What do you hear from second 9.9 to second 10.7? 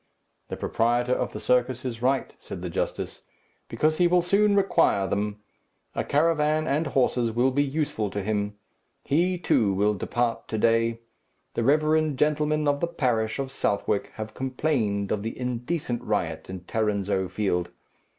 depart to